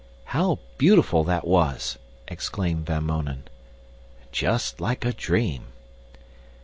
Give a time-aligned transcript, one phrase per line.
[0.23, 3.43] "How beautiful that was!" exclaimed Van Mounen.
[4.31, 5.65] "Just like a dream!"